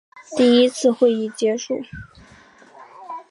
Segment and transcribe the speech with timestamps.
[0.35, 1.79] 第一次会议结束。